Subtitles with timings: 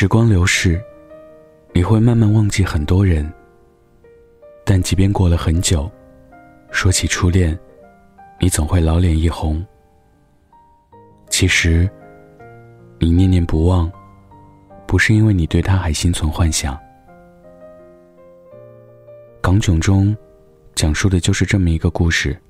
[0.00, 0.80] 时光流逝，
[1.72, 3.28] 你会慢慢忘记很多人。
[4.64, 5.90] 但即便过了很久，
[6.70, 7.58] 说起初恋，
[8.38, 9.60] 你总会老脸一红。
[11.30, 11.90] 其实，
[13.00, 13.90] 你念念不忘，
[14.86, 16.78] 不是因为你对他还心存幻想。
[19.40, 20.16] 港囧中，
[20.76, 22.40] 讲述的就是这么一个故事。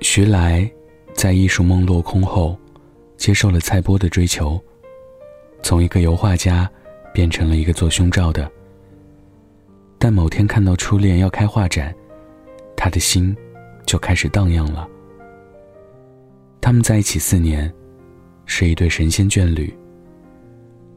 [0.00, 0.68] 徐来
[1.14, 2.58] 在艺术梦落空后，
[3.16, 4.60] 接受了蔡波的追求。
[5.62, 6.68] 从一个油画家，
[7.12, 8.50] 变成了一个做胸罩的。
[9.98, 11.94] 但某天看到初恋要开画展，
[12.76, 13.34] 他的心
[13.86, 14.88] 就开始荡漾了。
[16.60, 17.72] 他们在一起四年，
[18.46, 19.72] 是一对神仙眷侣。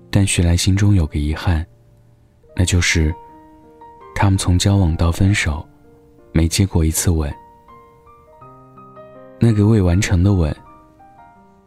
[0.10, 1.66] 但徐来心中有个遗憾，
[2.56, 3.14] 那就是
[4.16, 5.68] 他们从交往到分手，
[6.32, 7.32] 没接过一次吻。
[9.40, 10.56] 那个未完成的吻，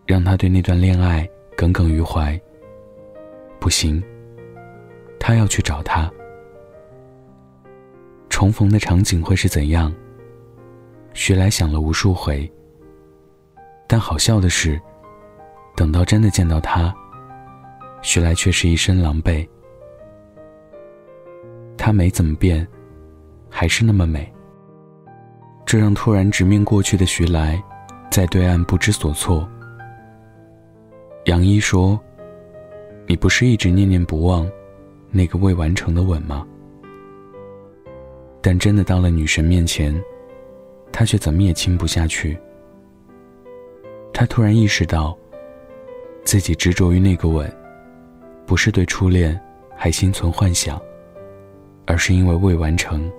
[0.07, 2.41] 让他对那段恋爱耿耿于怀。
[3.61, 4.03] 不行，
[5.19, 6.11] 他要去找他。
[8.29, 9.93] 重逢的场景会是怎样？
[11.13, 12.51] 徐来想了无数回。
[13.89, 14.81] 但好笑的是，
[15.75, 16.95] 等到真的见到他，
[18.01, 19.47] 徐来却是一身狼狈。
[21.77, 22.67] 他没怎么变，
[23.51, 24.33] 还是那么美。
[25.67, 27.61] 这让突然直面过去的徐来，
[28.11, 29.49] 在对岸不知所措。
[31.25, 32.01] 杨一说。
[33.11, 34.47] 你不是一直念念不忘
[35.11, 36.47] 那个未完成的吻吗？
[38.43, 39.99] 但真的到了女神面前，
[40.93, 42.39] 他却怎么也亲不下去。
[44.13, 45.17] 他突然意识到，
[46.23, 47.51] 自己执着于那个吻，
[48.45, 49.41] 不是对初恋
[49.75, 50.79] 还心存幻想，
[51.87, 53.11] 而是因为未完成。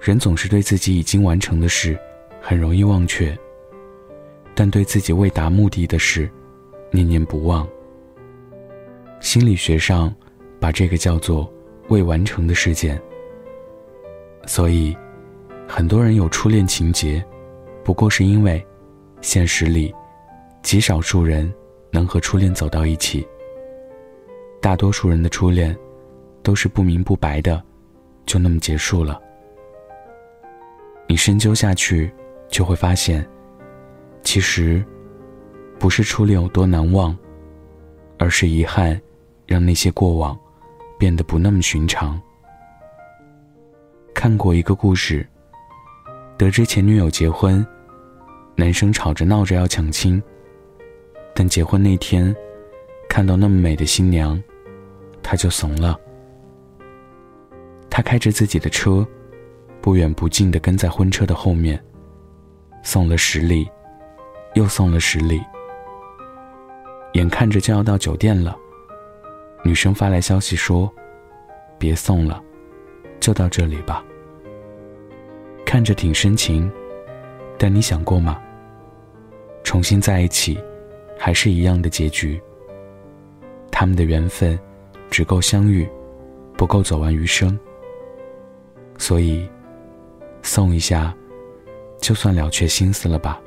[0.00, 1.98] 人总是对自己已经完成的事
[2.40, 3.36] 很容易忘却，
[4.54, 6.30] 但对自己未达目的的事。
[6.90, 7.66] 念念不忘。
[9.20, 10.14] 心理学上，
[10.60, 11.50] 把这个叫做
[11.88, 13.00] 未完成的事件。
[14.46, 14.96] 所以，
[15.66, 17.24] 很多人有初恋情节，
[17.82, 18.64] 不过是因为，
[19.20, 19.92] 现实里，
[20.62, 21.52] 极少数人
[21.90, 23.26] 能和初恋走到一起。
[24.60, 25.76] 大多数人的初恋，
[26.42, 27.62] 都是不明不白的，
[28.24, 29.20] 就那么结束了。
[31.08, 32.12] 你深究下去，
[32.48, 33.26] 就会发现，
[34.22, 34.84] 其实。
[35.78, 37.16] 不是初恋有多难忘，
[38.18, 39.00] 而是遗憾，
[39.46, 40.38] 让那些过往
[40.98, 42.20] 变得不那么寻常。
[44.14, 45.26] 看过一个故事，
[46.38, 47.64] 得知前女友结婚，
[48.54, 50.20] 男生吵着闹着要抢亲，
[51.34, 52.34] 但结婚那天，
[53.08, 54.42] 看到那么美的新娘，
[55.22, 55.98] 他就怂了。
[57.90, 59.06] 他开着自己的车，
[59.82, 61.78] 不远不近的跟在婚车的后面，
[62.82, 63.68] 送了十里，
[64.54, 65.40] 又送了十里。
[67.16, 68.54] 眼看着就要到酒店了，
[69.64, 70.92] 女生发来消息说
[71.80, 72.42] ：“别送了，
[73.18, 74.04] 就到这里吧。”
[75.64, 76.70] 看着挺深情，
[77.58, 78.38] 但你想过吗？
[79.64, 80.62] 重新在一起，
[81.18, 82.38] 还是一样的结局。
[83.72, 84.58] 他们的缘分
[85.08, 85.88] 只够相遇，
[86.54, 87.58] 不够走完余生。
[88.98, 89.48] 所以，
[90.42, 91.14] 送一下，
[91.98, 93.40] 就算了却心思了吧。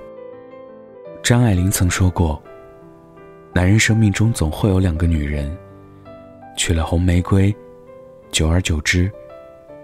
[1.22, 2.41] 张爱玲曾说过。
[3.51, 5.51] 男人生命中总会有两个女人，
[6.55, 7.53] 娶了红玫瑰，
[8.31, 9.11] 久而久之，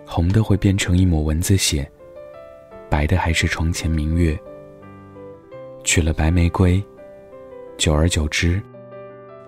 [0.06, 1.90] 红的会变成一抹蚊子血，
[2.90, 4.38] 白的还是床前明月。
[5.84, 6.82] 娶了白玫瑰，
[7.76, 8.62] 久而久之，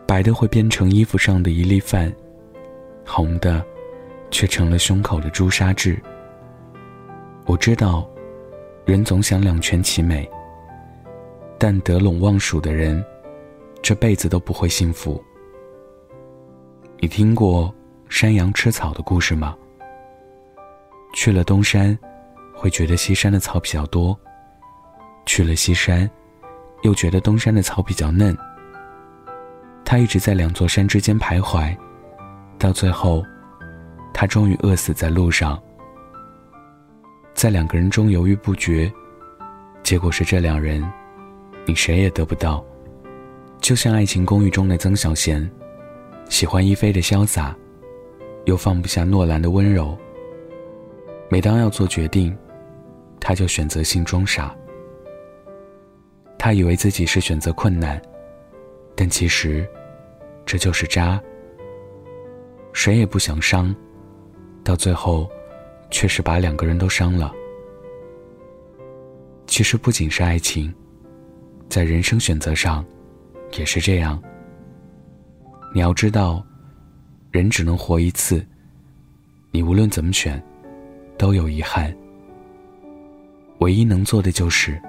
[0.07, 2.11] 白的会变成衣服上的一粒饭，
[3.05, 3.63] 红的，
[4.31, 5.95] 却成了胸口的朱砂痣。
[7.45, 8.09] 我知道，
[8.84, 10.28] 人总想两全其美，
[11.59, 13.05] 但得陇望蜀的人。
[13.88, 15.24] 这辈子都不会幸福。
[17.00, 17.74] 你听过
[18.09, 19.56] 山羊吃草的故事吗？
[21.14, 21.97] 去了东山，
[22.53, 24.14] 会觉得西山的草比较多；
[25.26, 26.09] 去了西山，
[26.81, 28.38] 又觉得东山的草比较嫩。
[29.85, 31.73] 他一直在两座山之间徘徊，
[32.59, 33.23] 到最后，
[34.14, 35.58] 他终于饿死在路上。
[37.34, 38.91] 在两个人中犹豫不决，
[39.82, 40.85] 结果是这两人，
[41.66, 42.61] 你谁也得不到。
[43.67, 45.46] 就像《爱情公寓》中的曾小贤，
[46.29, 47.53] 喜欢一菲的潇洒，
[48.46, 49.93] 又放不下诺兰的温柔。
[51.28, 52.34] 每当要做决定，
[53.19, 54.55] 他就选择性装傻。
[56.40, 58.02] 他以为自己是选择困难，
[58.96, 59.67] 但其实，
[60.46, 61.22] 这就是渣。
[62.72, 63.75] 谁也不想伤，
[64.63, 65.29] 到最后，
[65.91, 67.34] 却是把两个人都伤了。
[69.46, 70.73] 其实不仅是爱情，
[71.67, 72.85] 在人生选择上。
[73.53, 74.22] 也是这样，
[75.73, 76.46] 你要知道，
[77.32, 78.46] 人只能活一次，
[79.52, 80.41] 你无论怎么选，
[81.17, 81.96] 都有遗憾。
[83.59, 84.79] 唯一能做的就是，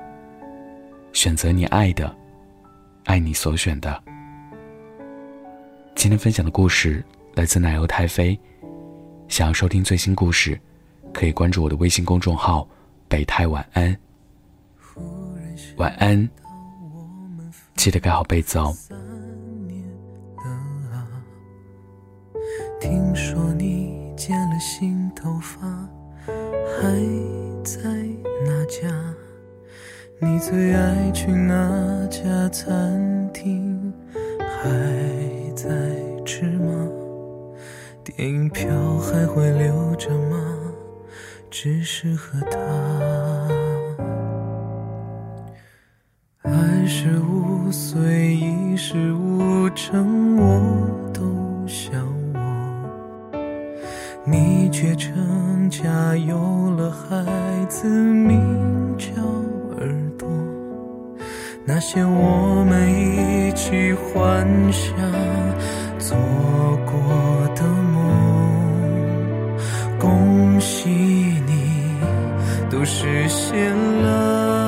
[1.13, 2.15] 选择你爱的，
[3.05, 4.03] 爱你所选的。
[5.95, 7.03] 今天分享的故事
[7.35, 8.39] 来自奶油太妃。
[9.27, 10.59] 想要收听最新故事，
[11.13, 12.69] 可以关注我的微信公众号
[13.09, 13.97] “北太晚安”。
[15.77, 16.29] 晚安，
[17.79, 18.75] 记得盖好被子哦。
[22.81, 25.61] 听说你剪了新头发，
[26.27, 26.83] 还
[27.63, 27.81] 在
[28.45, 28.93] 那家？
[30.21, 33.93] 你最爱去哪家餐厅？
[34.41, 34.69] 还
[35.55, 35.65] 在
[36.27, 36.89] 吃吗？
[38.03, 40.59] 电影票还会留着吗？
[41.49, 43.48] 只适合他。
[46.89, 51.21] 二十五岁一事无成，我都
[51.67, 51.91] 笑
[52.33, 53.39] 我。
[54.25, 57.27] 你却成家有了孩
[57.69, 58.41] 子，名
[58.97, 59.23] 叫
[59.77, 59.87] 耳
[60.17, 60.27] 朵。
[61.67, 64.97] 那些我们一起幻想
[65.99, 66.17] 做
[66.87, 69.59] 过的梦。
[69.99, 72.01] 恭喜你，
[72.71, 74.68] 都实现了。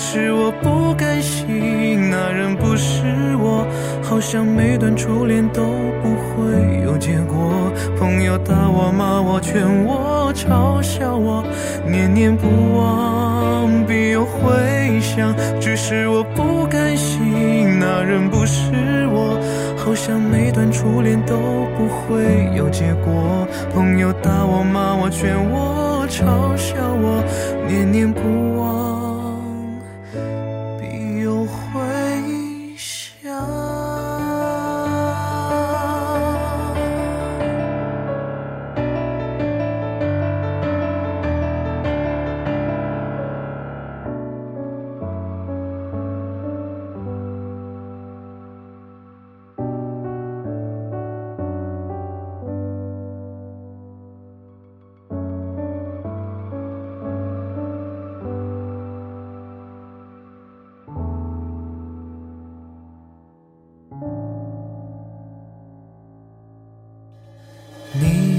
[0.00, 3.02] 是我不甘心，那人不是
[3.36, 3.66] 我，
[4.00, 5.64] 好像每段初恋都
[6.00, 7.72] 不会有结果。
[7.98, 11.42] 朋友打我骂我劝我嘲笑我，
[11.84, 12.46] 念念不
[12.78, 15.34] 忘必有回响。
[15.60, 18.72] 只是我不甘心，那人不是
[19.12, 19.36] 我。
[19.76, 21.36] 好像每段初恋都
[21.76, 27.20] 不会有结果，朋友打我骂我劝我嘲笑我，
[27.66, 28.97] 念念不忘。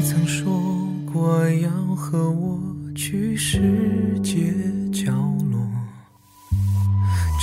[0.09, 0.51] 曾说
[1.13, 2.59] 过要和我
[2.95, 4.51] 去世界
[4.91, 5.11] 角
[5.51, 5.59] 落，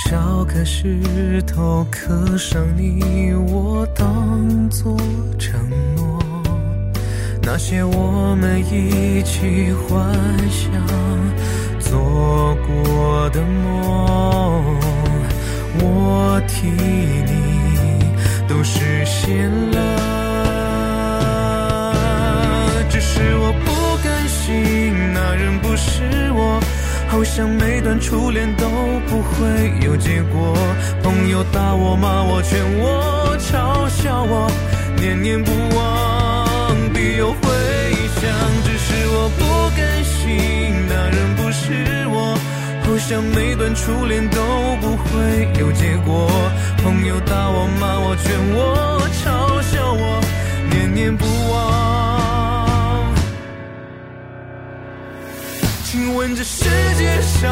[0.05, 4.97] 找个石头刻上你我，当作
[5.39, 5.57] 承
[5.95, 6.21] 诺。
[7.41, 10.13] 那些我们一起幻
[10.49, 10.69] 想
[11.79, 14.77] 做过的梦，
[15.79, 20.16] 我替你都实现了。
[25.77, 26.59] 是我，
[27.07, 28.67] 好像每段初恋都
[29.07, 30.57] 不会有结果。
[31.03, 34.51] 朋友打我骂我劝我嘲笑我，
[34.99, 37.37] 念念不忘必有回
[38.19, 38.29] 响。
[38.65, 39.43] 只是我不
[39.77, 42.35] 甘心，那人不是我，
[42.83, 44.41] 好像每段初恋都
[44.81, 46.29] 不会有结果。
[46.83, 50.19] 朋友打我骂我劝我嘲笑我，
[50.71, 52.36] 念念不忘。
[55.97, 56.63] 请问这世
[56.95, 57.51] 界上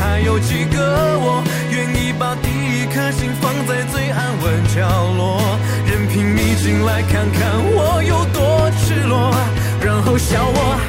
[0.00, 0.76] 还有几个
[1.20, 1.40] 我，
[1.70, 4.82] 愿意把第一颗心放在最安稳角
[5.14, 9.32] 落，任凭你进来看看我有多赤裸，
[9.80, 10.80] 然后笑我，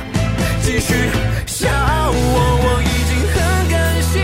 [0.64, 0.96] 继续
[1.46, 2.36] 笑我。
[2.66, 3.38] 我已经很
[3.70, 4.18] 甘心，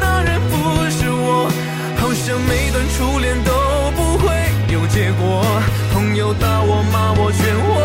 [0.00, 0.56] 那人不
[0.88, 1.52] 是我，
[2.00, 3.52] 好像每段初恋都
[3.92, 4.32] 不会
[4.72, 5.44] 有结果。
[5.92, 7.75] 朋友打我骂我劝我